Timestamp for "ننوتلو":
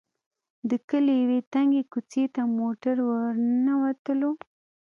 3.65-4.31